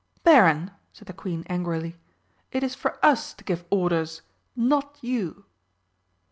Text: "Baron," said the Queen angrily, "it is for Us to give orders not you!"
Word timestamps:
"Baron," 0.23 0.71
said 0.91 1.05
the 1.07 1.13
Queen 1.13 1.43
angrily, 1.47 1.95
"it 2.51 2.63
is 2.63 2.73
for 2.73 2.97
Us 3.05 3.35
to 3.35 3.43
give 3.43 3.63
orders 3.69 4.23
not 4.55 4.97
you!" 5.01 5.45